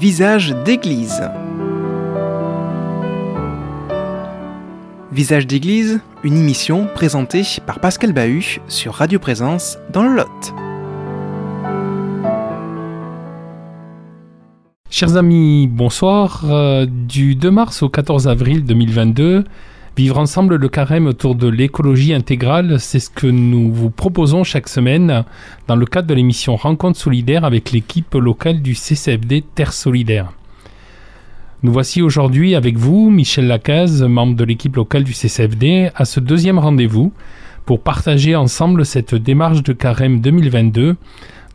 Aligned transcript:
Visage 0.00 0.54
d'église. 0.64 1.28
Visage 5.12 5.46
d'église, 5.46 6.00
une 6.24 6.38
émission 6.38 6.88
présentée 6.94 7.42
par 7.66 7.80
Pascal 7.80 8.14
Bahut 8.14 8.62
sur 8.66 8.94
Radio 8.94 9.18
Présence 9.18 9.76
dans 9.92 10.02
le 10.04 10.16
Lot. 10.16 10.54
Chers 14.88 15.18
amis, 15.18 15.68
bonsoir. 15.70 16.44
Euh, 16.46 16.86
du 16.88 17.34
2 17.34 17.50
mars 17.50 17.82
au 17.82 17.90
14 17.90 18.26
avril 18.26 18.64
2022, 18.64 19.44
Vivre 20.00 20.16
ensemble 20.16 20.56
le 20.56 20.68
carême 20.70 21.06
autour 21.06 21.34
de 21.34 21.46
l'écologie 21.46 22.14
intégrale, 22.14 22.80
c'est 22.80 23.00
ce 23.00 23.10
que 23.10 23.26
nous 23.26 23.70
vous 23.70 23.90
proposons 23.90 24.44
chaque 24.44 24.66
semaine 24.66 25.24
dans 25.68 25.76
le 25.76 25.84
cadre 25.84 26.08
de 26.08 26.14
l'émission 26.14 26.56
Rencontre 26.56 26.98
solidaire 26.98 27.44
avec 27.44 27.70
l'équipe 27.70 28.14
locale 28.14 28.62
du 28.62 28.74
CCFD 28.74 29.44
Terre 29.54 29.74
Solidaire. 29.74 30.32
Nous 31.62 31.70
voici 31.70 32.00
aujourd'hui 32.00 32.54
avec 32.54 32.78
vous, 32.78 33.10
Michel 33.10 33.46
Lacaze, 33.46 34.02
membre 34.02 34.36
de 34.36 34.44
l'équipe 34.44 34.74
locale 34.74 35.04
du 35.04 35.12
CCFD, 35.12 35.90
à 35.94 36.06
ce 36.06 36.18
deuxième 36.18 36.58
rendez-vous 36.58 37.12
pour 37.66 37.82
partager 37.82 38.34
ensemble 38.34 38.86
cette 38.86 39.14
démarche 39.14 39.62
de 39.62 39.74
carême 39.74 40.22
2022 40.22 40.96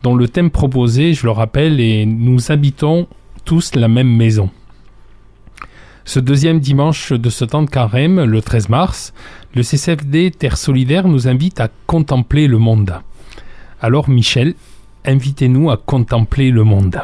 dont 0.04 0.14
le 0.14 0.28
thème 0.28 0.50
proposé, 0.50 1.14
je 1.14 1.24
le 1.24 1.32
rappelle, 1.32 1.80
est 1.80 2.06
Nous 2.06 2.52
habitons 2.52 3.08
tous 3.44 3.74
la 3.74 3.88
même 3.88 4.14
maison. 4.16 4.50
Ce 6.08 6.20
deuxième 6.20 6.60
dimanche 6.60 7.12
de 7.12 7.28
ce 7.30 7.44
temps 7.44 7.64
de 7.64 7.68
carême, 7.68 8.22
le 8.22 8.40
13 8.40 8.68
mars, 8.68 9.12
le 9.56 9.64
CCFD 9.64 10.30
Terre 10.30 10.56
Solidaire 10.56 11.08
nous 11.08 11.26
invite 11.26 11.58
à 11.58 11.68
contempler 11.88 12.46
le 12.46 12.58
monde. 12.58 12.94
Alors 13.80 14.08
Michel, 14.08 14.54
invitez-nous 15.04 15.68
à 15.68 15.76
contempler 15.76 16.52
le 16.52 16.62
monde. 16.62 17.00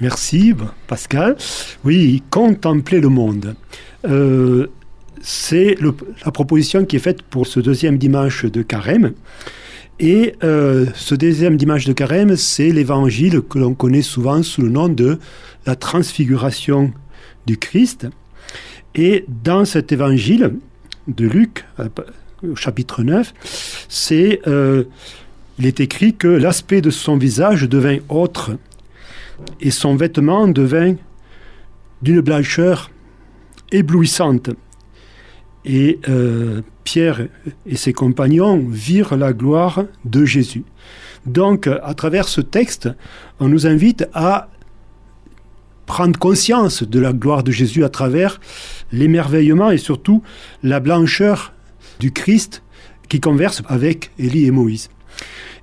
Merci 0.00 0.54
Pascal. 0.88 1.36
Oui, 1.84 2.24
contempler 2.30 3.00
le 3.00 3.08
monde. 3.10 3.54
Euh, 4.04 4.66
c'est 5.22 5.76
la 6.24 6.32
proposition 6.32 6.84
qui 6.84 6.96
est 6.96 6.98
faite 6.98 7.22
pour 7.22 7.46
ce 7.46 7.60
deuxième 7.60 7.96
dimanche 7.96 8.44
de 8.44 8.62
carême. 8.62 9.12
Et 10.00 10.34
euh, 10.42 10.86
ce 10.96 11.14
deuxième 11.14 11.56
dimanche 11.56 11.84
de 11.84 11.92
carême, 11.92 12.34
c'est 12.34 12.72
l'évangile 12.72 13.40
que 13.40 13.60
l'on 13.60 13.74
connaît 13.74 14.02
souvent 14.02 14.42
sous 14.42 14.62
le 14.62 14.68
nom 14.68 14.88
de 14.88 15.20
la 15.64 15.76
transfiguration 15.76 16.92
du 17.46 17.56
Christ. 17.56 18.06
Et 18.94 19.24
dans 19.28 19.64
cet 19.64 19.92
évangile 19.92 20.54
de 21.08 21.26
Luc, 21.26 21.64
euh, 21.80 21.88
au 22.48 22.56
chapitre 22.56 23.02
9, 23.02 23.32
c'est, 23.88 24.40
euh, 24.46 24.84
il 25.58 25.66
est 25.66 25.80
écrit 25.80 26.14
que 26.14 26.28
l'aspect 26.28 26.80
de 26.80 26.90
son 26.90 27.16
visage 27.16 27.68
devint 27.68 27.98
autre 28.08 28.56
et 29.60 29.70
son 29.70 29.96
vêtement 29.96 30.46
devint 30.46 30.94
d'une 32.02 32.20
blancheur 32.20 32.90
éblouissante. 33.72 34.50
Et 35.64 35.98
euh, 36.08 36.60
Pierre 36.84 37.26
et 37.66 37.76
ses 37.76 37.92
compagnons 37.92 38.58
virent 38.68 39.16
la 39.16 39.32
gloire 39.32 39.84
de 40.04 40.24
Jésus. 40.24 40.64
Donc, 41.26 41.66
à 41.66 41.94
travers 41.94 42.28
ce 42.28 42.42
texte, 42.42 42.90
on 43.40 43.48
nous 43.48 43.66
invite 43.66 44.06
à 44.12 44.48
prendre 45.86 46.18
conscience 46.18 46.82
de 46.82 47.00
la 47.00 47.12
gloire 47.12 47.42
de 47.42 47.52
Jésus 47.52 47.84
à 47.84 47.88
travers 47.88 48.40
l'émerveillement 48.92 49.70
et 49.70 49.78
surtout 49.78 50.22
la 50.62 50.80
blancheur 50.80 51.52
du 52.00 52.12
Christ 52.12 52.62
qui 53.08 53.20
converse 53.20 53.62
avec 53.68 54.10
Élie 54.18 54.46
et 54.46 54.50
Moïse. 54.50 54.88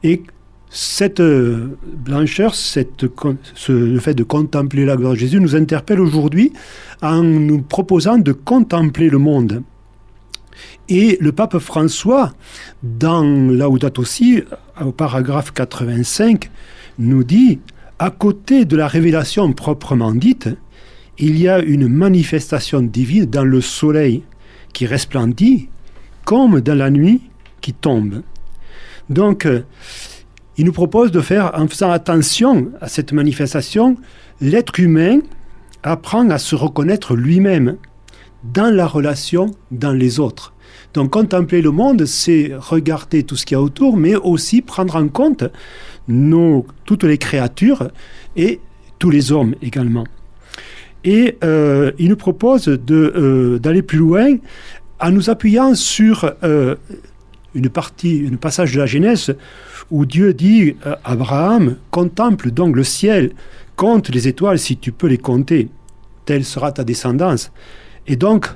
Et 0.03 0.23
cette 0.69 1.19
euh, 1.19 1.77
blancheur, 1.83 2.55
cette, 2.55 3.05
le 3.67 3.99
fait 3.99 4.13
de 4.13 4.23
contempler 4.23 4.85
la 4.85 4.95
gloire 4.95 5.13
de 5.13 5.17
Jésus 5.17 5.41
nous 5.41 5.55
interpelle 5.55 5.99
aujourd'hui 5.99 6.53
en 7.01 7.23
nous 7.23 7.61
proposant 7.61 8.17
de 8.17 8.31
contempler 8.31 9.09
le 9.09 9.17
monde. 9.17 9.63
Et 10.87 11.17
le 11.19 11.31
pape 11.31 11.57
François, 11.59 12.33
dans 12.83 13.23
Laudato 13.23 14.01
aussi, 14.01 14.43
au 14.79 14.91
paragraphe 14.91 15.51
85, 15.51 16.49
nous 16.99 17.23
dit 17.23 17.59
à 18.01 18.09
côté 18.09 18.65
de 18.65 18.75
la 18.75 18.87
révélation 18.87 19.53
proprement 19.53 20.11
dite, 20.11 20.49
il 21.19 21.39
y 21.39 21.47
a 21.47 21.59
une 21.59 21.87
manifestation 21.87 22.81
divine 22.81 23.27
dans 23.27 23.43
le 23.43 23.61
soleil 23.61 24.23
qui 24.73 24.87
resplendit 24.87 25.69
comme 26.25 26.61
dans 26.61 26.73
la 26.73 26.89
nuit 26.89 27.21
qui 27.61 27.73
tombe. 27.73 28.23
Donc, 29.11 29.45
euh, 29.45 29.61
il 30.57 30.65
nous 30.65 30.71
propose 30.71 31.11
de 31.11 31.21
faire, 31.21 31.51
en 31.53 31.67
faisant 31.67 31.91
attention 31.91 32.71
à 32.81 32.87
cette 32.87 33.13
manifestation, 33.13 33.97
l'être 34.41 34.79
humain 34.79 35.19
apprend 35.83 36.27
à 36.31 36.39
se 36.39 36.55
reconnaître 36.55 37.15
lui-même 37.15 37.77
dans 38.43 38.73
la 38.73 38.87
relation 38.87 39.51
dans 39.69 39.93
les 39.93 40.19
autres. 40.19 40.55
Donc 40.95 41.11
contempler 41.11 41.61
le 41.61 41.69
monde, 41.69 42.05
c'est 42.05 42.51
regarder 42.57 43.21
tout 43.21 43.35
ce 43.35 43.45
qu'il 43.45 43.55
y 43.55 43.59
a 43.59 43.61
autour, 43.61 43.95
mais 43.95 44.15
aussi 44.15 44.63
prendre 44.63 44.95
en 44.95 45.07
compte 45.07 45.43
nos, 46.07 46.65
toutes 46.85 47.03
les 47.03 47.17
créatures 47.17 47.89
et 48.35 48.59
tous 48.99 49.09
les 49.09 49.31
hommes 49.31 49.55
également. 49.61 50.05
Et 51.03 51.37
euh, 51.43 51.91
il 51.97 52.09
nous 52.09 52.15
propose 52.15 52.67
euh, 52.67 53.59
d'aller 53.59 53.81
plus 53.81 53.97
loin 53.97 54.37
en 54.99 55.11
nous 55.11 55.29
appuyant 55.29 55.73
sur 55.73 56.31
euh, 56.43 56.75
une 57.55 57.69
partie, 57.69 58.29
un 58.31 58.35
passage 58.35 58.73
de 58.73 58.79
la 58.79 58.85
Genèse 58.85 59.35
où 59.89 60.05
Dieu 60.05 60.33
dit 60.33 60.75
Abraham, 61.03 61.75
contemple 61.89 62.51
donc 62.51 62.75
le 62.75 62.83
ciel, 62.83 63.31
compte 63.75 64.09
les 64.09 64.27
étoiles 64.27 64.59
si 64.59 64.77
tu 64.77 64.91
peux 64.91 65.07
les 65.07 65.17
compter, 65.17 65.67
telle 66.25 66.45
sera 66.45 66.71
ta 66.71 66.85
descendance. 66.85 67.51
Et 68.07 68.15
donc, 68.15 68.47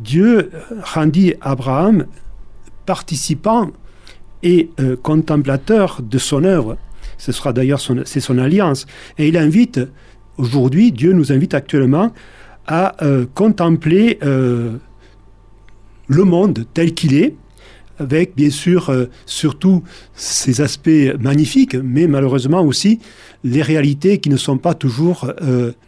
Dieu 0.00 0.50
rendit 0.82 1.34
Abraham 1.42 2.06
participant 2.86 3.72
et 4.44 4.70
euh, 4.78 4.94
contemplateur 4.94 6.00
de 6.02 6.18
son 6.18 6.44
œuvre. 6.44 6.76
Ce 7.18 7.32
sera 7.32 7.52
d'ailleurs 7.52 7.80
son, 7.80 8.02
c'est 8.04 8.20
son 8.20 8.38
alliance. 8.38 8.86
Et 9.18 9.26
il 9.26 9.36
invite, 9.36 9.80
aujourd'hui, 10.36 10.92
Dieu 10.92 11.12
nous 11.12 11.32
invite 11.32 11.54
actuellement 11.54 12.12
à 12.66 13.02
euh, 13.04 13.26
contempler 13.34 14.18
euh, 14.22 14.76
le 16.06 16.24
monde 16.24 16.66
tel 16.74 16.94
qu'il 16.94 17.14
est, 17.14 17.34
avec 17.98 18.34
bien 18.34 18.50
sûr 18.50 18.92
surtout 19.26 19.82
ses 20.14 20.60
aspects 20.60 20.90
magnifiques, 21.20 21.76
mais 21.76 22.06
malheureusement 22.06 22.62
aussi 22.62 22.98
les 23.44 23.62
réalités 23.62 24.18
qui 24.18 24.30
ne 24.30 24.36
sont 24.36 24.58
pas 24.58 24.74
toujours 24.74 25.30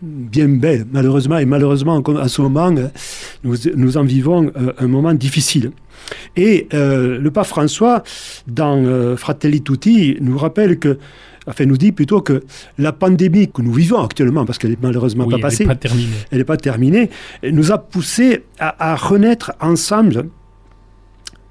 bien 0.02 0.48
belles, 0.48 0.86
malheureusement. 0.92 1.38
Et 1.38 1.46
malheureusement, 1.46 2.02
en 2.06 2.28
ce 2.28 2.42
moment, 2.42 2.70
nous, 2.70 3.56
nous 3.74 3.96
en 3.96 4.04
vivons 4.04 4.52
un 4.78 4.86
moment 4.86 5.14
difficile. 5.14 5.72
Et 6.36 6.68
euh, 6.74 7.18
le 7.18 7.30
pape 7.30 7.46
François, 7.46 8.02
dans 8.46 8.76
euh, 8.84 9.16
Fratelli 9.16 9.62
Tutti, 9.62 10.16
nous 10.20 10.38
rappelle 10.38 10.78
que 10.78 10.98
enfin 11.48 11.64
nous 11.64 11.76
dit 11.76 11.92
plutôt 11.92 12.20
que 12.20 12.42
la 12.76 12.92
pandémie 12.92 13.48
que 13.48 13.62
nous 13.62 13.72
vivons 13.72 14.02
actuellement, 14.02 14.44
parce 14.44 14.58
qu'elle 14.58 14.70
n'est 14.70 14.78
malheureusement 14.82 15.28
pas 15.28 15.38
passée, 15.38 15.66
elle 16.30 16.38
n'est 16.38 16.44
pas 16.44 16.56
terminée, 16.56 17.10
nous 17.44 17.70
a 17.70 17.78
poussé 17.78 18.44
à, 18.58 18.92
à, 18.92 18.96
renaître 18.96 19.52
ensemble 19.60 20.28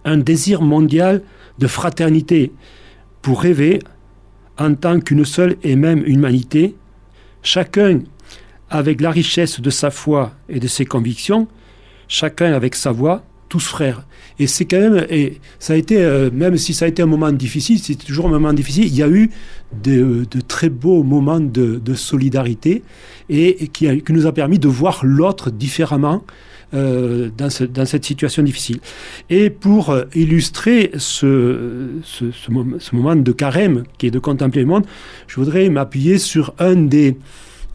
un 0.05 0.17
désir 0.17 0.61
mondial 0.61 1.21
de 1.59 1.67
fraternité 1.67 2.51
pour 3.21 3.41
rêver 3.41 3.79
en 4.57 4.73
tant 4.75 4.99
qu'une 4.99 5.25
seule 5.25 5.57
et 5.63 5.75
même 5.75 6.03
humanité, 6.05 6.75
chacun 7.43 8.01
avec 8.69 9.01
la 9.01 9.11
richesse 9.11 9.59
de 9.59 9.69
sa 9.69 9.91
foi 9.91 10.33
et 10.47 10.59
de 10.59 10.67
ses 10.67 10.85
convictions, 10.85 11.47
chacun 12.07 12.53
avec 12.53 12.75
sa 12.75 12.91
voix, 12.91 13.23
tous 13.49 13.65
frères. 13.65 14.05
Et 14.39 14.47
c'est 14.47 14.65
quand 14.65 14.79
même, 14.79 15.05
et 15.09 15.39
ça 15.59 15.73
a 15.73 15.75
été, 15.75 15.97
euh, 15.97 16.29
même 16.31 16.57
si 16.57 16.73
ça 16.73 16.85
a 16.85 16.87
été 16.87 17.01
un 17.01 17.05
moment 17.05 17.31
difficile, 17.31 17.79
c'est 17.79 17.95
toujours 17.95 18.27
un 18.27 18.31
moment 18.31 18.53
difficile, 18.53 18.85
il 18.85 18.95
y 18.95 19.03
a 19.03 19.07
eu 19.07 19.29
de, 19.81 20.25
très 20.47 20.69
beaux 20.69 21.03
moments 21.03 21.39
de, 21.39 21.93
solidarité 21.93 22.83
et, 23.29 23.69
qui, 23.69 23.87
nous 24.09 24.25
a 24.25 24.33
permis 24.33 24.59
de 24.59 24.67
voir 24.67 25.05
l'autre 25.05 25.51
différemment 25.51 26.23
euh, 26.73 27.29
dans, 27.37 27.49
cette 27.49 28.05
situation 28.05 28.43
difficile. 28.43 28.79
Et 29.29 29.49
pour 29.49 29.91
euh, 29.91 30.05
illustrer 30.15 30.91
ce, 30.97 31.91
moment 32.91 33.15
de 33.15 33.31
carême 33.31 33.83
qui 33.97 34.07
est 34.07 34.11
de 34.11 34.19
contempler 34.19 34.61
le 34.61 34.67
monde, 34.67 34.85
je 35.27 35.35
voudrais 35.35 35.69
m'appuyer 35.69 36.17
sur 36.17 36.53
un 36.59 36.75
des 36.75 37.17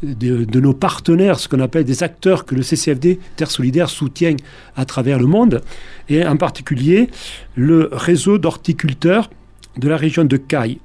de, 0.02 0.60
nos 0.60 0.72
partenaires, 0.72 1.38
ce 1.38 1.46
qu'on 1.46 1.60
appelle 1.60 1.84
des 1.84 2.02
acteurs 2.02 2.46
que 2.46 2.54
le 2.54 2.62
CCFD 2.62 3.18
Terre 3.36 3.50
Solidaire 3.50 3.90
soutient 3.90 4.34
à 4.74 4.84
travers 4.86 5.18
le 5.18 5.26
monde, 5.26 5.60
et 6.08 6.26
en 6.26 6.36
particulier 6.36 7.10
le 7.54 7.90
réseau 7.92 8.38
d'horticulteurs 8.38 9.28
de 9.76 9.88
la 9.88 9.98
région 9.98 10.24
de 10.24 10.36
Caille. 10.36 10.78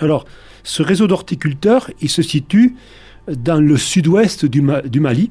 Alors, 0.00 0.24
ce 0.64 0.82
réseau 0.82 1.06
d'horticulteurs, 1.06 1.90
il 2.00 2.08
se 2.08 2.22
situe 2.22 2.76
dans 3.28 3.60
le 3.60 3.76
sud-ouest 3.76 4.46
du, 4.46 4.60
Mali, 4.62 5.30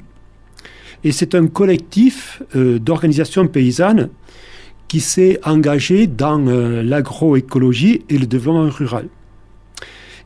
et 1.04 1.12
c'est 1.12 1.34
un 1.34 1.46
collectif 1.46 2.42
euh, 2.56 2.78
d'organisations 2.78 3.46
paysannes 3.46 4.08
qui 4.88 5.00
s'est 5.00 5.38
engagé 5.44 6.06
dans 6.06 6.46
euh, 6.46 6.82
l'agroécologie 6.82 8.02
et 8.08 8.18
le 8.18 8.26
développement 8.26 8.68
rural. 8.68 9.08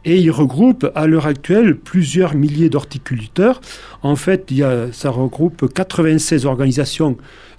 Et 0.05 0.19
il 0.19 0.31
regroupe 0.31 0.91
à 0.95 1.07
l'heure 1.07 1.27
actuelle 1.27 1.77
plusieurs 1.77 2.35
milliers 2.35 2.69
d'horticulteurs. 2.69 3.61
En 4.03 4.17
fait, 4.17 4.47
il 4.51 4.59
y 4.59 4.63
a, 4.63 4.91
ça 4.93 5.11
regroupe 5.11 5.73
96 5.73 6.45
organisations 6.47 7.17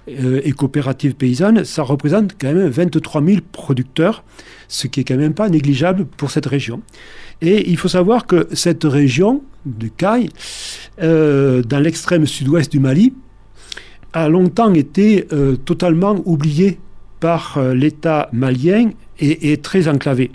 euh, 0.08 0.42
et 0.44 0.52
coopératives 0.52 1.14
paysannes. 1.14 1.64
Ça 1.64 1.82
représente 1.82 2.32
quand 2.38 2.52
même 2.52 2.68
23 2.68 3.22
000 3.22 3.38
producteurs, 3.52 4.24
ce 4.68 4.86
qui 4.86 5.00
est 5.00 5.04
quand 5.04 5.16
même 5.16 5.32
pas 5.32 5.48
négligeable 5.48 6.04
pour 6.04 6.30
cette 6.30 6.46
région. 6.46 6.82
Et 7.40 7.70
il 7.70 7.78
faut 7.78 7.88
savoir 7.88 8.26
que 8.26 8.46
cette 8.52 8.84
région 8.84 9.42
de 9.66 9.88
Caille, 9.88 10.28
euh, 11.02 11.62
dans 11.62 11.78
l'extrême 11.78 12.26
sud-ouest 12.26 12.70
du 12.70 12.80
Mali, 12.80 13.14
a 14.12 14.28
longtemps 14.28 14.72
été 14.74 15.26
euh, 15.32 15.56
totalement 15.56 16.20
oubliée 16.24 16.78
par 17.20 17.58
l'État 17.72 18.28
malien 18.32 18.90
et 19.18 19.56
très 19.58 19.88
enclavée. 19.88 20.30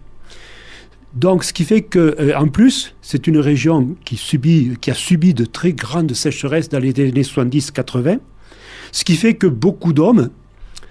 Donc, 1.14 1.44
ce 1.44 1.54
qui 1.54 1.64
fait 1.64 1.82
que, 1.82 2.16
euh, 2.20 2.38
en 2.38 2.48
plus, 2.48 2.94
c'est 3.02 3.26
une 3.26 3.40
région 3.40 3.96
qui, 4.06 4.16
subit, 4.16 4.78
qui 4.80 4.92
a 4.92 4.94
subi 4.94 5.34
de 5.34 5.46
très 5.46 5.74
grandes 5.74 6.14
sécheresses 6.14 6.70
dans 6.70 6.80
les 6.80 6.90
années 7.00 7.24
70-80, 7.24 8.20
ce 8.92 9.04
qui 9.04 9.16
fait 9.16 9.34
que 9.34 9.48
beaucoup 9.48 9.94
d'hommes 9.94 10.30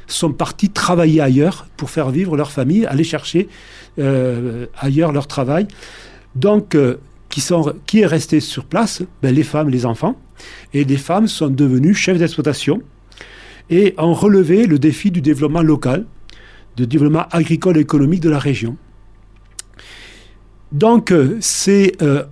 sont 0.08 0.32
partis 0.32 0.70
travailler 0.70 1.20
ailleurs 1.20 1.67
pour 1.76 1.90
faire 1.90 2.11
vivre 2.11 2.37
leur 2.37 2.50
famille, 2.50 2.87
aller 2.87 3.05
chercher 3.05 3.49
euh, 3.99 4.67
ailleurs 4.76 5.12
leur 5.12 5.26
travail. 5.26 5.69
Donc, 6.35 6.75
euh, 6.75 6.96
qui, 7.38 7.44
sont, 7.44 7.73
qui 7.87 8.00
est 8.00 8.06
resté 8.06 8.40
sur 8.40 8.64
place 8.64 9.00
ben, 9.23 9.32
Les 9.32 9.44
femmes, 9.44 9.69
les 9.69 9.87
enfants. 9.87 10.20
Et 10.75 10.82
les 10.82 10.96
femmes 10.96 11.29
sont 11.29 11.46
devenues 11.46 11.94
chefs 11.94 12.19
d'exploitation 12.19 12.82
et 13.70 13.94
ont 13.96 14.12
relevé 14.12 14.67
le 14.67 14.81
défi 14.81 15.12
du 15.12 15.20
développement 15.20 15.62
local, 15.62 16.05
du 16.76 16.88
développement 16.88 17.26
agricole 17.31 17.76
et 17.76 17.81
économique 17.81 18.23
de 18.23 18.31
la 18.31 18.40
région. 18.40 18.76
Donc, 20.73 21.12
euh, 21.12 21.37
c'est 21.40 21.93
euh, 22.02 22.25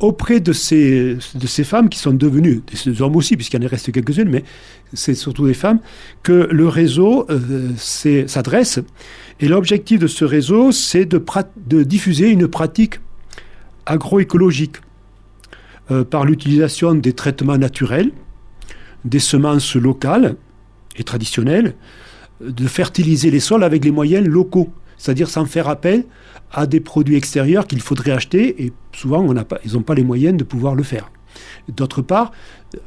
auprès 0.00 0.40
de 0.40 0.52
ces, 0.52 1.16
de 1.34 1.46
ces 1.46 1.64
femmes 1.64 1.88
qui 1.88 1.98
sont 1.98 2.12
devenues, 2.12 2.60
des 2.70 3.00
hommes 3.00 3.16
aussi, 3.16 3.36
puisqu'il 3.36 3.64
en 3.64 3.68
reste 3.68 3.90
quelques-unes, 3.90 4.28
mais 4.28 4.44
c'est 4.92 5.14
surtout 5.14 5.46
des 5.46 5.54
femmes, 5.54 5.80
que 6.22 6.46
le 6.50 6.68
réseau 6.68 7.26
euh, 7.30 7.70
s'adresse. 8.26 8.80
Et 9.40 9.48
l'objectif 9.48 9.98
de 9.98 10.08
ce 10.08 10.26
réseau, 10.26 10.72
c'est 10.72 11.06
de, 11.06 11.82
diffuser 11.84 12.28
une 12.28 12.48
pratique 12.48 13.00
agroécologique 13.86 14.76
par 16.10 16.24
l'utilisation 16.24 16.94
des 16.94 17.12
traitements 17.12 17.58
naturels, 17.58 18.12
des 19.04 19.18
semences 19.18 19.74
locales 19.74 20.36
et 20.96 21.02
traditionnelles, 21.02 21.74
de 22.40 22.66
fertiliser 22.66 23.30
les 23.30 23.40
sols 23.40 23.64
avec 23.64 23.84
les 23.84 23.90
moyens 23.90 24.26
locaux, 24.26 24.72
c'est-à-dire 24.96 25.28
sans 25.28 25.44
faire 25.44 25.68
appel 25.68 26.04
à 26.52 26.66
des 26.66 26.80
produits 26.80 27.16
extérieurs 27.16 27.66
qu'il 27.66 27.80
faudrait 27.80 28.12
acheter 28.12 28.64
et 28.64 28.72
souvent 28.92 29.26
ils 29.64 29.72
n'ont 29.72 29.82
pas 29.82 29.94
les 29.94 30.04
moyens 30.04 30.36
de 30.36 30.44
pouvoir 30.44 30.74
le 30.74 30.82
faire. 30.82 31.10
D'autre 31.68 32.02
part, 32.02 32.32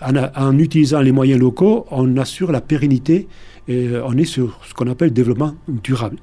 en, 0.01 0.57
utilisant 0.59 1.01
les 1.01 1.11
moyens 1.11 1.39
locaux, 1.39 1.85
on 1.89 2.17
assure 2.17 2.51
la 2.51 2.61
pérennité 2.61 3.27
et 3.67 3.87
euh, 3.87 4.03
on 4.05 4.17
est 4.17 4.25
sur 4.25 4.59
ce 4.67 4.73
qu'on 4.73 4.87
appelle 4.87 5.09
le 5.09 5.13
développement 5.13 5.55
durable. 5.67 6.17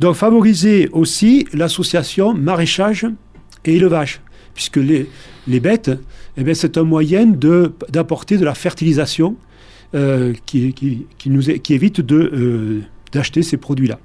Donc 0.00 0.16
favoriser 0.16 0.88
aussi 0.92 1.46
l'association 1.52 2.34
maraîchage 2.34 3.06
et 3.64 3.76
élevage, 3.76 4.20
puisque 4.54 4.76
les, 4.76 5.08
les 5.46 5.60
bêtes, 5.60 5.90
eh 6.36 6.54
c'est 6.54 6.78
un 6.78 6.84
moyen 6.84 7.26
d'apporter 7.26 8.36
de, 8.36 8.44
la 8.44 8.54
fertilisation 8.54 9.36
euh, 9.94 10.32
qui, 10.46 10.72
qui, 10.72 11.30
nous, 11.30 11.42
qui 11.42 11.74
évite 11.74 12.00
euh, 12.12 12.80
d'acheter 13.12 13.42
ces 13.42 13.56
produits-là. 13.56 13.98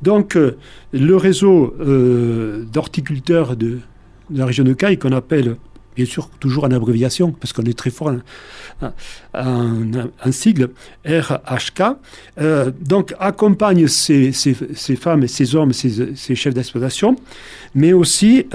Donc, 0.00 0.36
euh, 0.36 0.56
le 0.92 1.16
réseau 1.16 1.74
d'horticulteurs 2.72 3.56
de, 3.56 3.78
la 4.30 4.46
région 4.46 4.64
de 4.64 4.72
Caille, 4.72 4.98
qu'on 4.98 5.12
appelle 5.12 5.56
bien 5.94 6.06
sûr 6.06 6.28
toujours 6.40 6.64
en 6.64 6.70
abréviation, 6.70 7.32
parce 7.32 7.52
qu'on 7.52 7.64
est 7.64 7.76
très 7.76 7.90
fort 7.90 8.12
en, 9.34 10.32
sigle, 10.32 10.70
RHK, 11.04 11.82
euh, 12.40 12.70
donc 12.80 13.14
accompagne 13.18 13.86
ces, 13.88 14.32
femmes 14.96 15.26
ces 15.28 15.54
hommes, 15.54 15.72
ces, 15.72 16.34
chefs 16.34 16.54
d'exploitation, 16.54 17.16
mais 17.74 17.92
aussi 17.92 18.46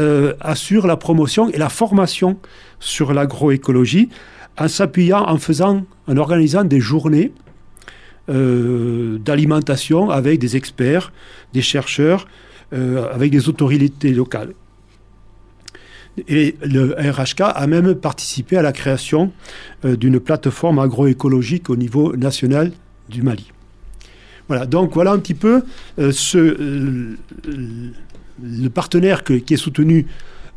assure 0.41 0.87
la 0.87 0.97
promotion 0.97 1.49
et 1.49 1.57
la 1.57 1.69
formation 1.69 2.37
sur 2.79 3.13
l'agroécologie 3.13 4.09
en 4.57 4.67
s'appuyant, 4.67 5.23
en 5.27 5.37
faisant, 5.37 5.85
en 6.07 6.17
organisant 6.17 6.63
des 6.63 6.79
journées 6.79 7.31
euh, 8.29 9.17
d'alimentation 9.19 10.09
avec 10.09 10.39
des 10.39 10.57
experts, 10.57 11.13
des 11.53 11.61
chercheurs, 11.61 12.27
euh, 12.73 13.07
avec 13.13 13.31
des 13.31 13.47
autorités 13.47 14.11
locales. 14.11 14.53
Et 16.27 16.55
le 16.63 16.95
RHK 16.97 17.41
a 17.41 17.67
même 17.67 17.95
participé 17.95 18.57
à 18.57 18.61
la 18.61 18.71
création 18.71 19.31
euh, 19.85 19.95
d'une 19.95 20.19
plateforme 20.19 20.79
agroécologique 20.79 21.69
au 21.69 21.75
niveau 21.75 22.15
national 22.15 22.71
du 23.09 23.21
Mali. 23.21 23.51
Voilà, 24.47 24.65
donc 24.65 24.93
voilà 24.93 25.11
un 25.11 25.19
petit 25.19 25.33
peu 25.33 25.63
ce, 25.97 27.17
le 28.41 28.69
partenaire 28.69 29.23
qui 29.23 29.53
est 29.53 29.57
soutenu 29.57 30.05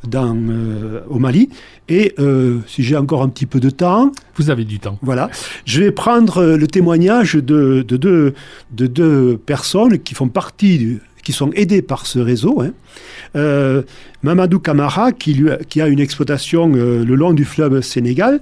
dans, 0.07 0.35
euh, 0.35 1.01
au 1.09 1.19
Mali. 1.19 1.51
Et 1.89 2.15
euh, 2.19 2.59
si 2.67 2.83
j'ai 2.83 2.97
encore 2.97 3.23
un 3.23 3.29
petit 3.29 3.47
peu 3.47 3.61
de 3.61 3.71
temps. 3.71 4.13
Vous 4.37 4.51
avez 4.51 4.65
du 4.65 4.79
temps. 4.79 4.99
Voilà. 5.03 5.31
Je 5.65 5.83
vais 5.83 5.91
prendre 5.91 6.39
euh, 6.39 6.57
le 6.57 6.67
témoignage 6.67 7.35
de, 7.35 7.85
de, 7.87 7.97
de, 7.97 8.35
de 8.73 8.87
deux 8.87 9.37
personnes 9.39 9.99
qui 9.99 10.15
font 10.15 10.29
partie, 10.29 10.99
qui 11.23 11.33
sont 11.33 11.51
aidées 11.53 11.83
par 11.83 12.07
ce 12.07 12.19
réseau. 12.19 12.63
Hein. 12.63 13.83
Mamadou 14.23 14.59
Kamara, 14.59 15.13
qui, 15.13 15.45
a 15.81 15.89
une 15.89 16.01
exploitation 16.01 16.69
le 16.69 17.15
long 17.15 17.33
du 17.33 17.45
fleuve 17.45 17.81
Sénégal 17.81 18.41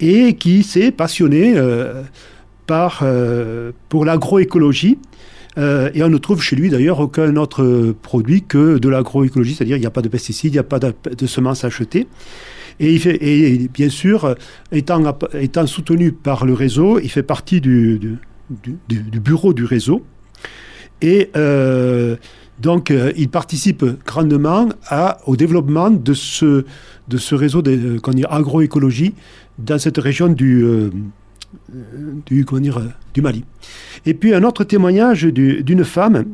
et 0.00 0.34
qui 0.34 0.62
s'est 0.62 0.90
passionné 0.90 1.54
par, 2.66 3.04
pour 3.88 4.04
l'agroécologie 4.04 4.98
euh, 5.58 5.90
et 5.94 6.02
on 6.02 6.08
ne 6.08 6.18
trouve 6.18 6.42
chez 6.42 6.56
lui 6.56 6.70
d'ailleurs 6.70 7.00
aucun 7.00 7.36
autre 7.36 7.94
produit 8.02 8.42
que 8.42 8.78
de 8.78 8.88
l'agroécologie, 8.88 9.54
c'est-à-dire 9.54 9.76
il 9.76 9.80
n'y 9.80 9.86
a 9.86 9.90
pas 9.90 10.02
de 10.02 10.08
pesticides, 10.08 10.52
il 10.52 10.56
n'y 10.56 10.58
a 10.58 10.62
pas 10.62 10.78
de, 10.78 11.26
semences 11.26 11.64
achetées. 11.64 12.06
Et 12.78 13.68
bien 13.72 13.90
sûr, 13.90 14.36
étant, 14.72 15.02
étant, 15.34 15.66
soutenu 15.66 16.12
par 16.12 16.46
le 16.46 16.54
réseau, 16.54 16.98
il 16.98 17.10
fait 17.10 17.22
partie 17.22 17.60
du, 17.60 17.98
du, 18.88 19.20
bureau 19.20 19.52
du 19.52 19.64
réseau. 19.64 20.02
Et 21.02 21.30
euh, 21.36 22.16
donc, 22.60 22.90
euh, 22.90 23.12
il 23.16 23.28
participe 23.28 23.84
grandement 24.06 24.68
au 25.26 25.36
développement 25.36 25.90
de 25.90 26.14
ce, 26.14 26.64
de 27.08 27.34
réseau 27.34 27.62
d'agroécologie 27.62 29.14
dans 29.58 29.78
cette 29.78 29.98
région 29.98 30.28
du, 30.28 30.90
comment 32.46 32.60
dire, 32.60 32.80
du 33.14 33.22
Mali. 33.22 33.44
Et 34.06 34.14
puis 34.14 34.34
un 34.34 34.44
autre 34.44 34.64
témoignage 34.64 35.24
d'une 35.24 35.84
femme 35.84 36.24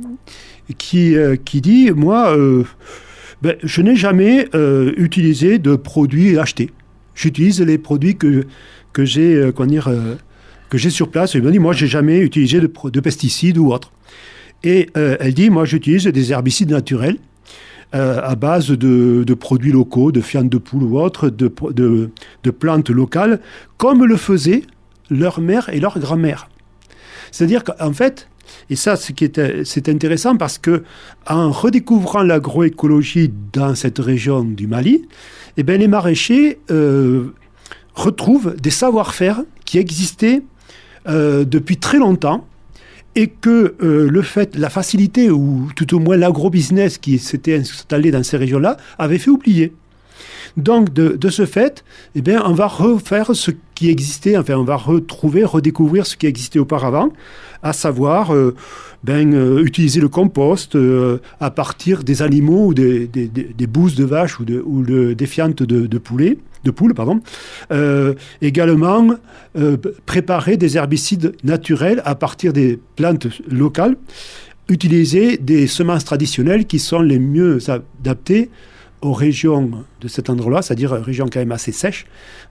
qui, 0.78 1.16
euh, 1.16 1.36
dit, 1.54 1.90
moi, 1.92 2.36
euh, 2.36 2.64
ben, 3.42 3.56
je 3.62 3.82
n'ai 3.82 3.96
jamais 3.96 4.48
euh, 4.54 4.92
utilisé 4.96 5.58
de 5.58 5.76
produits 5.76 6.38
achetés. 6.38 6.70
J'utilise 7.14 7.60
les 7.60 7.78
produits 7.78 8.16
que, 8.16 8.46
j'ai 9.04 9.52
sur 10.90 11.10
place. 11.10 11.34
Elle 11.34 11.42
me 11.42 11.52
dit, 11.52 11.58
moi, 11.58 11.72
j'ai 11.72 11.86
jamais 11.86 12.18
utilisé 12.18 12.60
de, 12.60 13.00
pesticides 13.00 13.58
ou 13.58 13.72
autre. 13.72 13.92
Et 14.64 14.88
elle 14.94 15.34
dit, 15.34 15.50
moi, 15.50 15.64
j'utilise 15.64 16.04
des 16.04 16.32
herbicides 16.32 16.70
naturels. 16.70 17.18
à 17.92 18.34
base 18.34 18.70
de, 18.70 19.34
produits 19.34 19.72
locaux, 19.72 20.10
de 20.12 20.20
fientes 20.20 20.48
de 20.48 20.58
poule 20.58 20.82
ou 20.82 20.98
autre, 20.98 21.28
de, 21.30 22.50
plantes 22.50 22.90
locales, 22.90 23.40
comme 23.76 24.04
le 24.04 24.16
faisaient 24.16 24.62
leur 25.10 25.40
mère 25.40 25.68
et 25.68 25.80
leur 25.80 25.98
grand-mère. 25.98 26.48
C'est-à-dire 27.30 27.64
qu'en 27.64 27.92
fait, 27.92 28.28
et 28.70 28.76
ça, 28.76 28.96
c'est 28.96 29.88
intéressant 29.88 30.36
parce 30.36 30.58
que 30.58 30.82
en 31.26 31.50
redécouvrant 31.50 32.22
l'agroécologie 32.22 33.30
dans 33.52 33.74
cette 33.74 33.98
région 33.98 34.44
du 34.44 34.66
Mali, 34.66 35.06
eh 35.56 35.62
bien, 35.62 35.76
les 35.76 35.88
maraîchers 35.88 36.58
euh, 36.70 37.32
retrouvent 37.94 38.56
des 38.56 38.70
savoir-faire 38.70 39.42
qui 39.64 39.78
existaient 39.78 40.42
euh, 41.08 41.44
depuis 41.44 41.76
très 41.76 41.98
longtemps 41.98 42.46
et 43.16 43.28
que 43.28 43.74
euh, 43.82 44.08
le 44.08 44.22
fait, 44.22 44.56
la 44.56 44.70
facilité 44.70 45.30
ou 45.30 45.70
tout 45.74 45.94
au 45.94 45.98
moins 45.98 46.16
l'agrobusiness 46.16 46.98
qui 46.98 47.18
s'était 47.18 47.56
installé 47.56 48.10
dans 48.10 48.22
ces 48.22 48.36
régions-là 48.36 48.76
avait 48.98 49.18
fait 49.18 49.30
oublier. 49.30 49.72
Donc, 50.56 50.92
de, 50.92 51.28
ce 51.28 51.46
fait, 51.46 51.84
eh 52.14 52.22
bien, 52.22 52.42
on 52.46 52.52
va 52.52 52.66
refaire 52.66 53.34
ce 53.34 53.50
qui 53.74 53.90
existait, 53.90 54.36
enfin, 54.36 54.54
on 54.54 54.64
va 54.64 54.76
retrouver, 54.76 55.44
redécouvrir 55.44 56.06
ce 56.06 56.16
qui 56.16 56.26
existait 56.26 56.58
auparavant, 56.58 57.10
à 57.62 57.72
savoir 57.72 58.34
euh, 58.34 58.54
ben, 59.04 59.34
euh, 59.34 59.62
utiliser 59.62 60.00
le 60.00 60.08
compost 60.08 60.76
euh, 60.76 61.18
à 61.40 61.50
partir 61.50 62.04
des 62.04 62.22
animaux 62.22 62.68
ou 62.68 62.74
des, 62.74 63.06
des, 63.06 63.28
de 63.28 64.04
vache 64.04 64.40
ou, 64.40 64.44
de, 64.44 64.62
ou 64.64 64.82
des 64.82 65.26
fientes 65.26 65.62
de, 65.62 65.86
de 65.86 65.98
poulet 65.98 66.38
de 66.64 66.72
poules, 66.72 66.94
pardon. 66.94 67.20
également, 68.42 69.06
préparer 70.04 70.56
des 70.56 70.76
herbicides 70.76 71.36
naturels 71.44 72.02
à 72.04 72.16
partir 72.16 72.52
des 72.52 72.80
plantes 72.96 73.28
locales 73.48 73.94
utiliser 74.68 75.36
des 75.36 75.66
semences 75.66 76.04
traditionnelles 76.04 76.66
qui 76.66 76.78
sont 76.78 77.00
les 77.00 77.18
mieux 77.18 77.58
adaptées 77.70 78.50
aux 79.02 79.12
régions 79.12 79.70
de 80.00 80.08
cet 80.08 80.30
endroit-là, 80.30 80.62
c'est-à-dire 80.62 80.92
régions 80.92 81.26
quand 81.30 81.40
même 81.40 81.52
assez 81.52 81.72
sèches. 81.72 82.06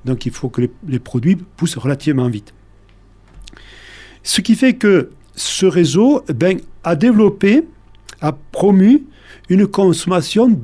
Donc 0.06 0.25
il 0.25 0.32
faut 0.32 0.50
que 0.50 0.62
les, 0.88 1.00
produits 1.00 1.36
poussent 1.36 1.78
relativement 1.78 2.30
vite. 2.30 2.54
Ce 4.24 4.42
qui 4.42 4.56
fait 4.56 4.74
que 4.74 5.12
ce 5.36 5.66
réseau 5.66 6.24
ben, 6.34 6.60
a 6.84 6.96
développé, 6.96 7.64
a 8.22 8.32
promu 8.52 9.04
une 9.50 9.68
consommation 9.68 10.60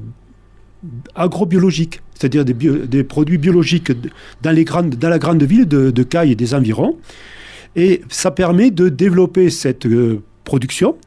agrobiologique, 1.16 2.02
c'est-à-dire 2.16 2.46
des, 2.46 3.04
produits 3.04 3.38
biologiques 3.38 3.92
dans, 4.42 4.52
les 4.52 4.64
grandes, 4.64 4.96
dans 4.96 5.10
la 5.10 5.20
grande 5.20 5.44
ville 5.44 5.68
de, 5.68 5.92
de 5.92 6.04
Caille 6.04 6.32
et 6.32 6.36
des 6.36 6.54
environs. 6.54 6.98
Et 7.76 8.02
ça 8.10 8.32
permet 8.32 8.72
de 8.72 8.90
développer 8.90 9.50
cette 9.50 9.86
euh, 9.86 10.22
production 10.44 10.98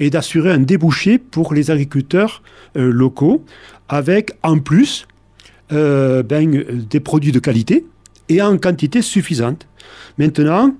et 0.00 0.10
d'assurer 0.10 0.52
un 0.52 0.58
débouché 0.58 1.18
pour 1.18 1.54
les 1.54 1.70
agriculteurs 1.70 2.42
euh, 2.76 2.90
locaux 2.90 3.44
avec 3.88 4.32
en 4.42 4.58
plus 4.58 5.06
euh, 5.72 6.22
ben, 6.22 6.64
des 6.88 7.00
produits 7.00 7.32
de 7.32 7.38
qualité 7.38 7.84
et 8.28 8.42
en 8.42 8.58
quantité 8.58 9.02
suffisante. 9.02 9.66
Maintenant, 10.18 10.74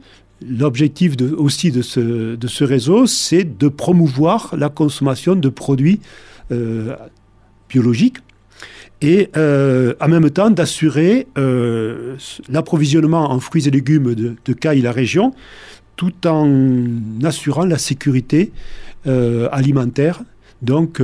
l'objectif 0.47 1.15
aussi 1.37 1.71
de 1.71 1.83
ce, 1.83 2.65
réseau, 2.65 3.07
c'est 3.07 3.59
de 3.59 3.69
promouvoir 3.69 4.55
la 4.57 4.69
consommation 4.69 5.35
de 5.35 5.49
produits 5.49 6.01
euh, 6.53 6.95
biologiques 7.69 8.19
et 9.01 9.31
en 9.37 10.09
même 10.09 10.29
temps 10.31 10.51
d'assurer 10.51 11.29
l'approvisionnement 12.49 13.31
en 13.31 13.39
fruits 13.39 13.69
et 13.69 13.71
légumes 13.71 14.13
de, 14.17 14.35
de 14.45 14.53
Caille, 14.53 14.81
la 14.81 14.91
région, 14.91 15.33
tout 15.99 16.27
en 16.27 16.49
assurant 17.23 17.67
la 17.67 17.77
sécurité 17.77 18.53
alimentaire. 19.05 20.23
Donc, 20.63 21.03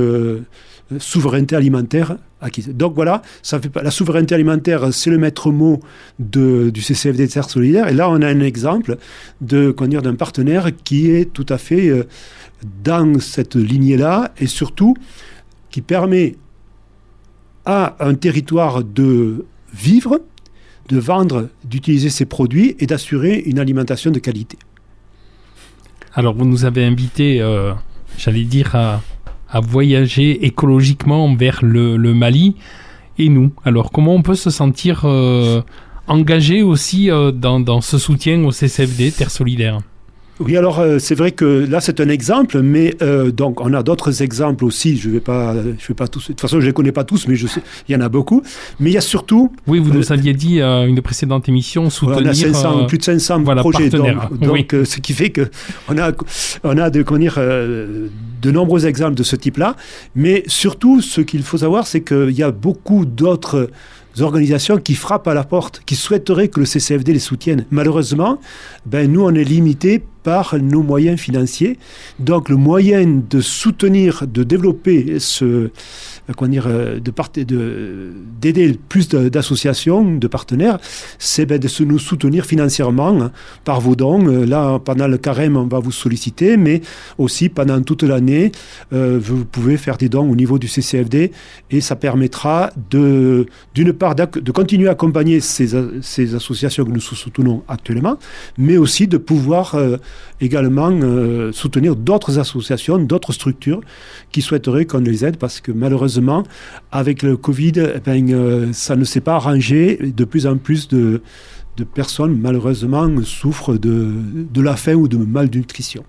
souveraineté 0.99 1.55
alimentaire 1.55 2.17
acquise. 2.41 2.69
Donc 2.69 2.95
voilà, 2.95 3.21
ça 3.41 3.59
fait, 3.59 3.71
la 3.81 3.91
souveraineté 3.91 4.35
alimentaire, 4.35 4.93
c'est 4.93 5.09
le 5.09 5.17
maître 5.17 5.51
mot 5.51 5.79
de, 6.19 6.69
du 6.69 6.81
CCFD 6.81 7.27
Terre 7.27 7.49
Solidaire. 7.49 7.87
Et 7.87 7.93
là, 7.93 8.09
on 8.09 8.21
a 8.21 8.27
un 8.27 8.39
exemple 8.39 8.97
de, 9.41 9.71
d'un 9.71 10.15
partenaire 10.15 10.69
qui 10.83 11.11
est 11.11 11.31
tout 11.31 11.45
à 11.49 11.57
fait 11.57 11.89
euh, 11.89 12.03
dans 12.83 13.19
cette 13.19 13.55
lignée-là 13.55 14.33
et 14.39 14.47
surtout 14.47 14.95
qui 15.69 15.81
permet 15.81 16.35
à 17.65 17.95
un 17.99 18.13
territoire 18.13 18.83
de 18.83 19.45
vivre, 19.73 20.21
de 20.89 20.99
vendre, 20.99 21.49
d'utiliser 21.63 22.09
ses 22.09 22.25
produits 22.25 22.75
et 22.79 22.85
d'assurer 22.85 23.39
une 23.45 23.59
alimentation 23.59 24.11
de 24.11 24.19
qualité. 24.19 24.57
Alors, 26.17 26.33
vous 26.33 26.45
nous 26.45 26.63
avez 26.63 26.85
invité, 26.85 27.41
euh, 27.41 27.73
j'allais 28.17 28.45
dire, 28.45 28.75
à 28.75 29.59
voyager 29.59 30.45
écologiquement 30.45 31.33
vers 31.35 31.59
le, 31.61 31.97
Mali 32.13 32.55
et 33.17 33.29
nous. 33.29 33.51
Alors 33.63 33.91
comment 33.91 34.15
on 34.15 34.21
peut 34.21 34.35
se 34.35 34.49
sentir 34.49 35.03
euh, 35.05 35.61
engagé 36.07 36.61
aussi 36.61 37.09
euh, 37.09 37.31
dans, 37.31 37.59
dans, 37.59 37.81
ce 37.81 37.97
soutien 37.97 38.43
au 38.43 38.51
CCFD, 38.51 39.11
Terre 39.11 39.31
Solidaire? 39.31 39.79
Oui, 40.41 40.57
alors 40.57 40.79
euh, 40.79 40.99
c'est 40.99 41.15
vrai 41.15 41.31
que 41.31 41.45
là 41.45 41.79
c'est 41.79 42.01
un 42.01 42.09
exemple, 42.09 42.61
mais 42.61 42.95
euh, 43.01 43.31
donc 43.31 43.61
on 43.61 43.73
a 43.73 43.83
d'autres 43.83 44.21
exemples 44.21 44.65
aussi. 44.65 44.97
Je 44.97 45.09
vais 45.09 45.21
pas, 45.21 45.55
je 45.55 45.87
vais 45.87 45.93
pas 45.93 46.09
tous. 46.09 46.23
De 46.23 46.27
toute 46.27 46.41
façon, 46.41 46.59
je 46.59 46.65
les 46.65 46.73
connais 46.73 46.91
pas 46.91 47.05
tous, 47.05 47.27
mais 47.27 47.35
je 47.35 47.47
sais, 47.47 47.61
il 47.87 47.93
y 47.93 47.95
en 47.95 48.01
a 48.01 48.09
beaucoup. 48.09 48.43
Mais 48.81 48.89
il 48.89 48.93
y 48.93 48.97
a 48.97 49.01
surtout. 49.01 49.53
Oui, 49.65 49.79
vous 49.79 49.93
nous 49.93 50.11
aviez 50.11 50.33
dit 50.33 50.61
à 50.61 50.83
une 50.83 51.01
précédente 51.01 51.47
émission 51.47 51.89
soutenir. 51.89 52.19
On 52.25 52.25
a 52.25 52.33
500, 52.33 52.85
plus 52.85 52.97
de 52.97 53.03
500 53.03 53.43
projets, 53.43 53.89
donc, 53.89 54.39
donc 54.39 54.75
ce 54.83 54.99
qui 54.99 55.13
fait 55.13 55.29
que 55.29 55.49
on 55.87 55.97
a, 55.97 56.11
on 56.63 56.77
a 56.77 56.89
de, 56.89 57.01
dire, 57.17 57.37
de 57.37 58.51
nombreux 58.51 58.85
exemples 58.87 59.15
de 59.15 59.23
ce 59.23 59.37
type-là. 59.37 59.77
Mais 60.15 60.43
surtout, 60.47 61.01
ce 61.01 61.21
qu'il 61.21 61.43
faut 61.43 61.59
savoir, 61.59 61.87
c'est 61.87 62.01
qu'il 62.01 62.31
y 62.31 62.43
a 62.43 62.51
beaucoup 62.51 63.05
d'autres 63.05 63.69
organisations 64.19 64.77
qui 64.77 64.95
frappent 64.95 65.27
à 65.27 65.33
la 65.33 65.43
porte, 65.43 65.81
qui 65.85 65.95
souhaiteraient 65.95 66.49
que 66.49 66.59
le 66.59 66.65
CCFD 66.65 67.13
les 67.13 67.19
soutienne. 67.19 67.65
Malheureusement, 67.71 68.39
ben, 68.85 69.09
nous, 69.09 69.21
on 69.21 69.33
est 69.33 69.43
limité 69.43 70.03
par 70.25 70.55
nos 70.59 70.81
moyens 70.81 71.19
financiers. 71.19 71.77
Donc 72.17 72.49
le 72.49 72.55
moyen 72.55 73.21
de 73.29 73.41
soutenir, 73.41 74.25
de 74.25 74.43
développer 74.43 75.19
ce, 75.19 75.69
comment 76.35 76.49
dire, 76.49 76.65
euh, 76.67 76.99
de 76.99 78.11
d'aider 78.41 78.79
plus 78.89 79.07
d'associations, 79.07 80.15
de 80.15 80.27
partenaires, 80.27 80.79
c'est 81.19 81.45
ben, 81.45 81.59
de 81.59 81.69
nous 81.83 81.99
soutenir 81.99 82.45
financièrement 82.45 83.21
hein, 83.21 83.31
par 83.63 83.79
vos 83.79 83.95
dons. 83.95 84.27
Euh, 84.27 84.45
là, 84.45 84.79
pendant 84.79 85.07
le 85.07 85.17
carême, 85.19 85.57
on 85.57 85.67
va 85.67 85.79
vous 85.79 85.91
solliciter, 85.91 86.57
mais 86.57 86.81
aussi 87.19 87.49
pendant 87.49 87.79
toute 87.81 88.01
l'année, 88.01 88.51
euh, 88.93 89.19
vous 89.21 89.45
pouvez 89.45 89.77
faire 89.77 89.97
des 89.97 90.09
dons 90.09 90.27
au 90.27 90.35
niveau 90.35 90.57
du 90.57 90.67
CCFD 90.67 91.31
et 91.69 91.81
ça 91.81 91.95
permettra 91.95 92.71
de, 92.89 93.45
d'une 93.75 93.93
part, 93.93 94.15
de 94.15 94.51
continuer 94.51 94.87
à 94.87 94.91
accompagner 94.91 95.39
ces, 95.39 95.75
associations 96.35 96.83
que 96.83 96.91
nous 96.91 96.99
soutenons 96.99 97.63
actuellement, 97.67 98.17
mais 98.57 98.77
aussi 98.77 99.05
de 99.05 99.17
pouvoir 99.17 99.75
également 100.41 100.91
soutenir 101.51 101.95
d'autres 101.95 102.39
associations, 102.39 102.97
d'autres 102.97 103.33
structures 103.33 103.81
qui 104.31 104.41
souhaiteraient 104.41 104.85
qu'on 104.85 104.99
les 104.99 105.25
aide 105.25 105.37
parce 105.37 105.61
que 105.61 105.71
malheureusement, 105.71 106.43
avec 106.91 107.23
le 107.23 107.37
Covid, 107.37 107.73
eh 107.77 107.99
ben, 107.99 108.31
euh, 108.31 108.73
ça 108.73 108.95
ne 108.95 109.03
s'est 109.03 109.21
pas 109.21 109.35
arrangé. 109.35 109.97
De 110.15 110.25
plus 110.25 110.47
en 110.47 110.57
plus 110.57 110.87
de, 110.87 111.21
personnes, 111.93 112.37
malheureusement, 112.39 113.09
souffrent 113.23 113.77
de, 113.77 114.11
de 114.51 114.61
la 114.61 114.75
faim 114.75 114.93
ou 114.93 115.07
de 115.07 115.17
malnutrition. 115.17 116.03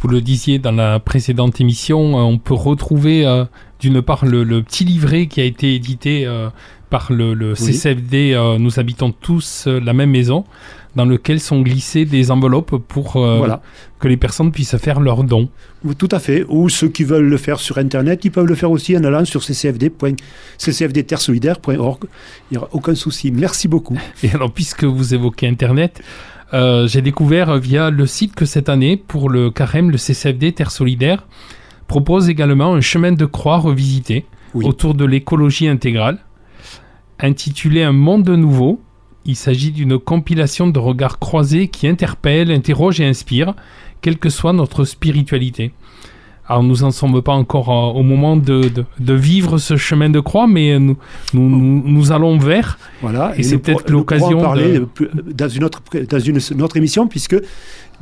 Vous 0.00 0.08
le 0.08 0.22
disiez 0.22 0.58
dans 0.58 0.72
la 0.72 0.98
précédente 0.98 1.60
émission, 1.60 2.18
euh, 2.18 2.22
on 2.22 2.38
peut 2.38 2.54
retrouver 2.54 3.26
euh, 3.26 3.44
d'une 3.80 4.00
part 4.00 4.24
le, 4.24 4.62
petit 4.62 4.84
livret 4.84 5.26
qui 5.26 5.40
a 5.40 5.44
été 5.44 5.74
édité 5.74 6.26
par 6.88 7.12
le, 7.12 7.54
CCFD 7.54 8.56
Nous 8.58 8.78
habitons 8.78 9.12
tous 9.12 9.66
la 9.66 9.92
même 9.92 10.10
maison 10.10 10.44
dans 10.96 11.04
lequel 11.04 11.38
sont 11.40 11.60
glissées 11.62 12.04
des 12.04 12.30
enveloppes 12.30 12.76
pour 12.76 13.16
euh, 13.16 13.56
que 13.98 14.06
les 14.08 14.16
personnes 14.16 14.52
puissent 14.52 14.76
faire 14.76 15.00
leurs 15.00 15.24
dons. 15.24 15.48
Tout 15.98 16.08
à 16.10 16.18
fait. 16.18 16.44
Ou 16.48 16.68
ceux 16.68 16.88
qui 16.88 17.04
veulent 17.04 17.28
le 17.28 17.36
faire 17.36 17.60
sur 17.60 17.78
Internet, 17.78 18.24
ils 18.24 18.30
peuvent 18.30 18.46
le 18.46 18.54
faire 18.54 18.70
aussi 18.70 18.96
en 18.96 19.04
allant 19.04 19.24
sur 19.24 19.42
ccfd.ccfdterresolidaire.org. 19.42 22.04
Il 22.50 22.54
n'y 22.54 22.58
aura 22.58 22.68
aucun 22.72 22.94
souci. 22.94 23.30
Merci 23.30 23.68
beaucoup. 23.68 23.98
Et 24.22 24.30
alors, 24.30 24.52
puisque 24.52 24.84
vous 24.84 25.14
évoquez 25.14 25.46
Internet, 25.46 26.02
euh, 26.52 26.88
j'ai 26.88 27.02
découvert 27.02 27.58
via 27.58 27.90
le 27.90 28.06
site 28.06 28.34
que 28.34 28.44
cette 28.44 28.68
année, 28.68 28.96
pour 28.96 29.30
le 29.30 29.50
carême, 29.50 29.90
le 29.90 29.98
CCFD 29.98 30.52
Terre 30.52 30.70
Solidaire 30.70 31.26
propose 31.86 32.28
également 32.28 32.74
un 32.74 32.80
chemin 32.80 33.12
de 33.12 33.24
croix 33.24 33.58
revisité 33.58 34.26
autour 34.54 34.94
de 34.94 35.04
l'écologie 35.04 35.68
intégrale, 35.68 36.18
intitulé 37.18 37.82
Un 37.82 37.92
monde 37.92 38.30
nouveau, 38.30 38.80
il 39.26 39.36
s'agit 39.36 39.72
d'une 39.72 39.98
compilation 39.98 40.66
de 40.68 40.78
regards 40.78 41.18
croisés 41.18 41.68
qui 41.68 41.86
interpellent, 41.86 42.50
interrogent 42.50 43.00
et 43.00 43.06
inspirent, 43.06 43.54
quelle 44.00 44.18
que 44.18 44.30
soit 44.30 44.52
notre 44.52 44.84
spiritualité. 44.84 45.72
Alors 46.50 46.64
nous 46.64 46.78
n'en 46.78 46.90
sommes 46.90 47.22
pas 47.22 47.32
encore 47.32 47.68
euh, 47.68 47.96
au 47.96 48.02
moment 48.02 48.36
de, 48.36 48.72
de, 48.98 49.14
vivre 49.14 49.58
ce 49.58 49.76
chemin 49.76 50.10
de 50.10 50.18
croix, 50.18 50.48
mais 50.48 50.80
nous, 50.80 50.96
nous, 51.32 51.48
nous, 51.48 52.10
allons 52.10 52.38
vers. 52.38 52.76
Voilà, 53.02 53.34
et, 53.36 53.44
c'est 53.44 53.58
peut-être 53.58 53.88
l'occasion 53.88 54.38
de 54.38 54.42
parler 54.42 54.80
dans 55.32 55.48
une 55.48 55.62
autre 55.62 55.80
dans 56.08 56.18
une, 56.18 56.62
autre 56.62 56.76
émission, 56.76 57.06
puisque 57.06 57.36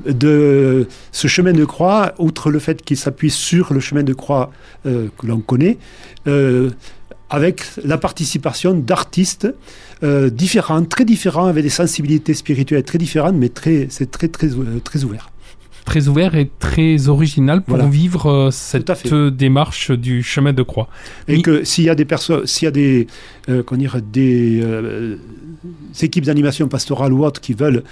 de 0.07 0.89
ce 1.13 1.29
chemin 1.29 1.53
de 1.53 1.67
croix, 1.67 2.15
outre 2.19 2.51
le 2.51 2.59
fait 2.59 2.83
qu'il 2.83 2.97
s'appuie 2.97 3.29
sur 3.29 3.75
le 3.75 3.81
chemin 3.81 4.03
de 4.03 4.15
croix 4.15 4.51
euh, 4.87 5.09
que 5.19 5.27
l'on 5.27 5.41
connaît, 5.41 5.77
euh, 6.27 6.71
avec 7.31 7.63
la 7.85 7.99
participation 7.99 8.75
d'artistes 8.75 9.53
euh, 10.03 10.31
différents, 10.31 10.85
très 10.85 11.05
différents, 11.05 11.47
avec 11.47 11.63
des 11.63 11.71
sensibilités 11.71 12.35
spirituelles 12.35 12.85
très 12.85 12.99
différentes, 12.99 13.35
mais 13.37 13.49
très, 13.49 13.87
c'est 13.91 14.11
très, 14.11 14.29
très, 14.29 14.49
euh, 14.49 14.81
très 14.83 15.05
ouvert. 15.05 15.31
Très 15.85 16.07
ouvert 16.09 16.35
et 16.35 16.51
très 16.59 17.09
original 17.09 17.63
pour 17.63 17.83
vivre 17.87 18.27
euh, 18.27 18.51
cette 18.51 19.07
démarche 19.35 19.91
du 19.91 20.23
chemin 20.23 20.53
de 20.53 20.63
croix. 20.63 20.89
Et 21.29 21.41
que 21.41 21.65
s'il 21.65 21.85
y 21.85 21.89
a 21.89 21.95
des 21.95 22.05
personnes, 22.05 22.47
s'il 22.47 22.67
y 22.67 22.69
a 22.69 22.71
des, 22.71 23.07
dire, 23.73 23.97
des 24.03 25.19
équipes 26.03 26.27
d'animation 26.27 26.69
pastorale 26.69 27.15
ou 27.15 27.25
autres 27.25 27.41
qui 27.41 27.55
veulent 27.55 27.85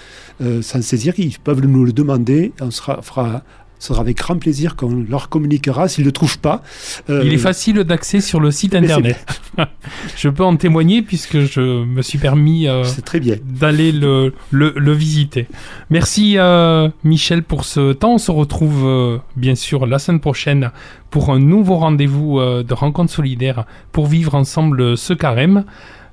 s'en 0.61 0.83
saisir, 0.83 1.15
ils 1.17 1.39
peuvent 1.39 1.63
nous 1.63 1.87
le 1.87 1.93
demander. 1.95 2.53
On 2.61 2.71
sera, 2.71 3.01
fera 3.01 3.43
ce 3.79 3.89
sera 3.89 4.01
avec 4.01 4.17
grand 4.17 4.39
plaisir 4.39 4.77
qu'on 4.77 5.05
leur 5.09 5.29
communiquera 5.29 5.89
s'ils 5.89 6.05
ne 6.05 6.09
le 6.09 6.13
trouvent 6.13 6.39
pas. 6.39 6.63
Euh, 7.11 7.23
Il 7.25 7.33
est 7.33 7.39
facile 7.39 7.77
d'accès 7.85 8.21
sur 8.21 8.41
le 8.41 8.51
site 8.51 8.75
internet. 8.75 9.25
je 10.17 10.29
peux 10.29 10.45
en 10.45 10.57
témoigner 10.57 11.03
puisque 11.03 11.41
je 11.41 11.85
me 11.85 12.03
suis 12.03 12.19
permis 12.19 12.69
euh, 12.69 12.85
d'aller 13.45 13.93
le, 13.93 14.33
le, 14.51 14.93
visiter. 14.93 15.47
Merci 15.91 16.39
euh, 16.39 16.89
Michel 17.05 17.43
pour 17.43 17.65
ce 17.65 17.93
temps. 17.93 18.15
On 18.15 18.19
se 18.19 18.31
retrouve 18.31 19.21
bien 19.37 19.55
sûr 19.55 19.87
la 19.87 19.99
semaine 19.99 20.21
prochaine 20.21 20.71
pour 21.11 21.31
un 21.31 21.39
nouveau 21.39 21.77
rendez-vous 21.77 22.41
de 22.41 22.75
rencontre 22.75 23.13
solidaire 23.13 23.67
pour 23.93 24.07
vivre 24.07 24.35
ensemble 24.35 24.97
ce 24.97 25.13
carême. 25.13 25.65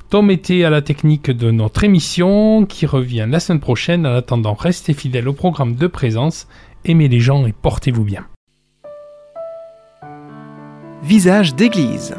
Tom 0.09 0.29
était 0.29 0.63
à 0.63 0.69
la 0.69 0.83
technique 0.83 1.31
de 1.31 1.49
notre 1.49 1.83
émission 1.83 2.67
qui 2.67 2.85
revient 2.85 3.25
la 3.27 3.39
semaine 3.39 3.59
prochaine. 3.59 4.05
En 4.05 4.13
attendant, 4.13 4.53
restez 4.53 4.93
fidèles 4.93 5.27
au 5.27 5.33
programme 5.33 5.75
de 5.75 5.87
présence 5.87 6.47
aimez 6.85 7.07
les 7.07 7.19
gens 7.19 7.45
et 7.45 7.53
portez-vous 7.53 8.03
bien. 8.03 8.27
Visage 11.03 11.55
d'église. 11.55 12.15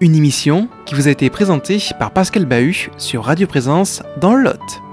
Une 0.00 0.14
émission 0.14 0.68
qui 0.84 0.94
vous 0.94 1.08
a 1.08 1.10
été 1.10 1.30
présentée 1.30 1.78
par 1.98 2.12
Pascal 2.12 2.44
Bahut 2.44 2.90
sur 2.98 3.24
Radio 3.24 3.46
Présence 3.46 4.02
dans 4.20 4.34
le 4.34 4.42
Lot. 4.42 4.83